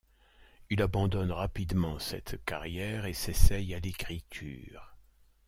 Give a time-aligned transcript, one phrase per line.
[0.71, 4.95] Il abandonne rapidement cette carrière et s'essaye à l'écriture.